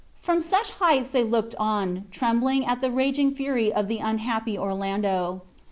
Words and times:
From 0.19 0.41
such 0.41 0.71
heights 0.71 1.11
they 1.11 1.23
looked 1.23 1.53
on, 1.59 2.05
trembling 2.09 2.65
at 2.65 2.81
the 2.81 2.89
raging 2.89 3.35
fury 3.35 3.71
of 3.71 3.87
the 3.87 3.99
unhappy 3.99 4.57
Orlando. 4.57 5.43